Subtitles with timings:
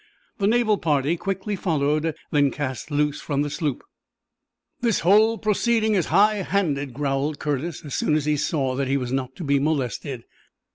[0.39, 3.83] The naval party quickly followed, then cast loose from the sloop.
[4.79, 8.97] "This whole proceeding is high handed," growled Curtis, as soon as he saw that he
[8.97, 10.23] was not to be molested.